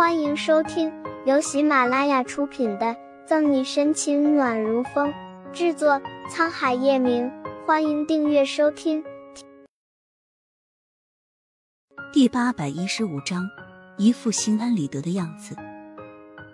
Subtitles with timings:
[0.00, 0.90] 欢迎收听
[1.26, 2.86] 由喜马拉雅出品的
[3.26, 5.12] 《赠你深情暖如风》，
[5.52, 7.30] 制作沧海夜明。
[7.66, 9.04] 欢迎订阅收听。
[12.14, 13.46] 第八百一十五章，
[13.98, 15.54] 一副心安理得的样子。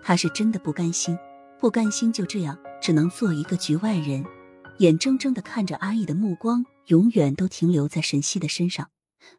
[0.03, 1.17] 他是真的不甘心，
[1.57, 4.25] 不甘心就这样只能做一个局外人，
[4.79, 8.89] 眼睁睁的看着阿义的目光永远都停留在沈西的身上，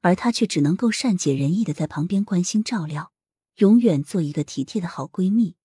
[0.00, 3.10] 而他却只能够善解人意的在旁边关心照料。
[3.58, 5.56] 永远做一个体贴的好闺蜜。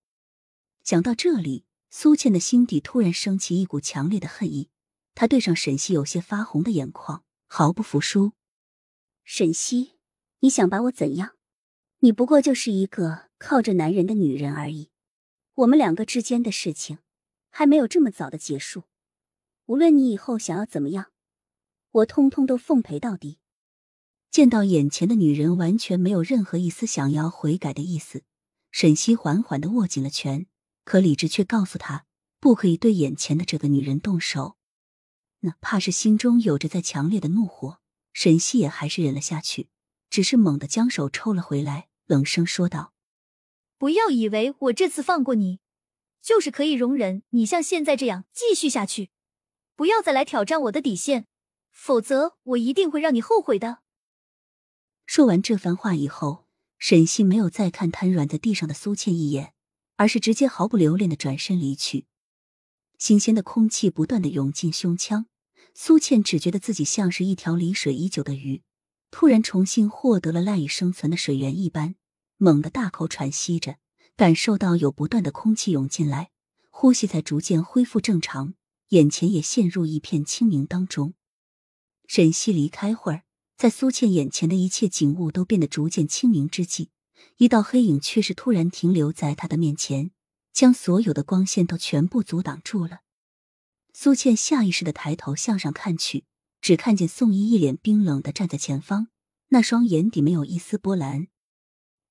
[0.84, 4.70] 想到这里，苏倩的心底突然升起一股强烈的恨意。
[5.14, 8.34] 她对上沈西有些发红的眼眶，毫不服输
[9.24, 9.94] ：“沈西，
[10.40, 11.36] 你想把我怎样？
[12.00, 14.90] 你不过就是一个靠着男人的女人而已。
[15.54, 16.98] 我们两个之间的事情
[17.52, 18.86] 还没有这么早的结束。
[19.68, 21.12] 无论你以后想要怎么样，
[21.92, 23.38] 我通通都奉陪到底。”
[24.34, 28.24] 见到眼前的女人完全没有任何一丝想要悔改的意思，
[28.72, 30.48] 沈西缓缓的握紧了拳，
[30.84, 32.06] 可理智却告诉他
[32.40, 34.58] 不可以对眼前的这个女人动手。
[35.42, 37.78] 哪怕是心中有着再强烈的怒火，
[38.12, 39.70] 沈西也还是忍了下去，
[40.10, 42.92] 只是猛地将手抽了回来，冷声说道
[43.78, 45.60] ：“不要以为我这次放过你，
[46.24, 49.12] 就是可以容忍你像现在这样继续下去。
[49.76, 51.28] 不要再来挑战我的底线，
[51.70, 53.82] 否则我一定会让你后悔的。”
[55.16, 56.48] 说完这番话以后，
[56.80, 59.54] 沈西没有再看瘫软在地上的苏倩一眼，
[59.96, 62.08] 而是直接毫不留恋的转身离去。
[62.98, 65.28] 新鲜的空气不断的涌进胸腔，
[65.76, 68.64] 苏倩只觉得自己像是一条离水已久的鱼，
[69.12, 71.94] 突然重新获得了赖以生存的水源一般，
[72.38, 73.78] 猛地大口喘息着，
[74.16, 76.32] 感受到有不断的空气涌进来，
[76.72, 78.56] 呼吸才逐渐恢复正常，
[78.88, 81.14] 眼前也陷入一片清明当中。
[82.08, 83.22] 沈西离开会儿。
[83.64, 86.90] 在苏倩眼前的一切景物都变得逐渐清明之际，
[87.38, 90.12] 一道黑影却是突然停留在他的面前，
[90.52, 93.04] 将所有的光线都全部阻挡住了。
[93.94, 96.26] 苏倩下意识的抬头向上看去，
[96.60, 99.08] 只看见宋一一脸冰冷的站在前方，
[99.48, 101.28] 那双眼底没有一丝波澜。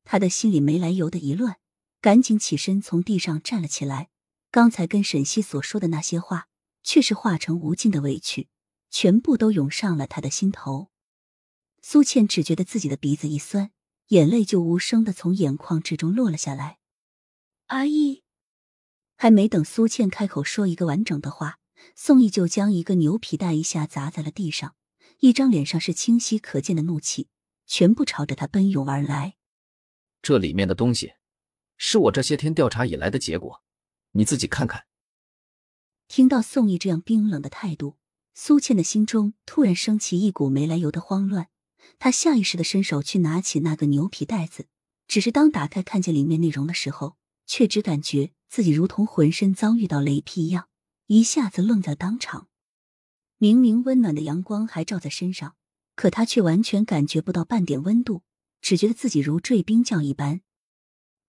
[0.04, 1.58] 他的心里没来由的一乱，
[2.00, 4.08] 赶紧起身从地上站了起来。
[4.50, 6.48] 刚才跟沈西所说的那些话，
[6.82, 8.48] 却是化成无尽的委屈，
[8.88, 10.88] 全部都涌上了他的心头。
[11.82, 13.72] 苏倩只觉得自己的鼻子一酸，
[14.08, 16.78] 眼泪就无声的从眼眶之中落了下来。
[17.66, 18.22] 阿义，
[19.16, 21.58] 还没等苏倩开口说一个完整的话，
[21.96, 24.76] 宋毅就将一个牛皮袋一下砸在了地上，
[25.18, 27.28] 一张脸上是清晰可见的怒气，
[27.66, 29.34] 全部朝着他奔涌而来。
[30.22, 31.14] 这里面的东西，
[31.76, 33.64] 是我这些天调查以来的结果，
[34.12, 34.86] 你自己看看。
[36.06, 37.96] 听到宋毅这样冰冷的态度，
[38.34, 41.48] 苏倩的心中突然升起一股没来由的慌乱。
[41.98, 44.66] 他下意识的伸手去拿起那个牛皮袋子，
[45.06, 47.16] 只是当打开看见里面内容的时候，
[47.46, 50.68] 却只感觉自己如同浑身遭遇到雷劈一样，
[51.06, 52.48] 一下子愣在当场。
[53.38, 55.56] 明明温暖的阳光还照在身上，
[55.96, 58.22] 可他却完全感觉不到半点温度，
[58.60, 60.42] 只觉得自己如坠冰窖一般。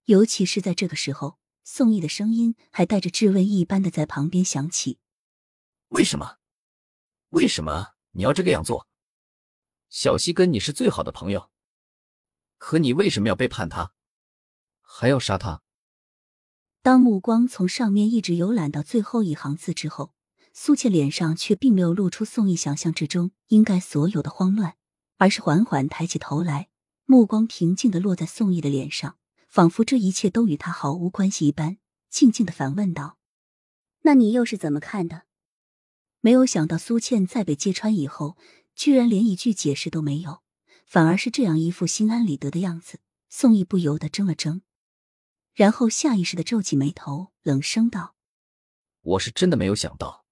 [0.05, 4.99] 尤其是在这个时候，宋毅的声音还带着质问一般的在旁边响起
[5.89, 6.37] ：“为什么？
[7.29, 8.87] 为什么你要这个样做？”
[9.93, 11.51] 小西跟你是最好的朋友，
[12.57, 13.93] 可你为什么要背叛他，
[14.81, 15.61] 还要杀他？
[16.81, 20.15] 当目光从上面一直游览到最后一行字之后，
[20.51, 24.77] 苏倩脸上却并没有露出宋毅想象之中应该所有的慌乱，
[25.17, 26.69] 而是缓缓抬起头来，
[27.05, 31.77] 目光平静的落在宋毅的脸上，仿佛这一切都与他毫无关系一般，
[32.09, 33.19] 静静的反问道
[34.01, 35.25] ：“那你又是怎么看的？”
[36.19, 38.35] 没有想到苏倩在被揭穿以后。
[38.75, 40.41] 居然连一句解释都没有，
[40.85, 42.99] 反而是这样一副心安理得的样子。
[43.29, 44.61] 宋毅不由得怔了怔，
[45.53, 48.15] 然后下意识的皱起眉头，冷声道
[49.01, 50.25] ：“我是真的没有想到，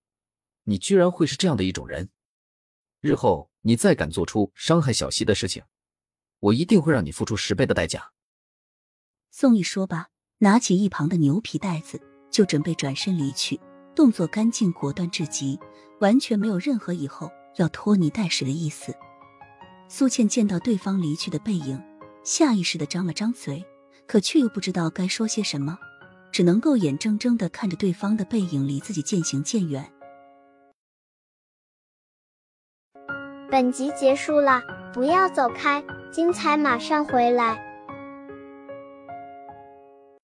[0.66, 2.12] 你居然会是这样的一种人。
[3.00, 5.64] 日后你再敢做出伤害小溪的事情，
[6.38, 8.12] 我一定会让你付出十倍的代价。”
[9.34, 12.00] 宋毅说罢，拿起一旁的牛皮袋子，
[12.30, 13.60] 就准备转身离去，
[13.96, 15.60] 动作干净果断至极，
[16.02, 17.32] 完全没有任何以后。
[17.58, 18.96] 要拖泥带水的意思。
[19.88, 21.82] 苏倩见到对方离去的背影，
[22.24, 23.66] 下意识的张了张嘴，
[24.08, 25.78] 可却又不知道该说些什么，
[26.32, 29.92] 只能够眼睁睁的看着对方的背影离自己渐行渐远。
[33.50, 34.62] 本集结束了，
[34.94, 37.71] 不要走开，精彩马上回来。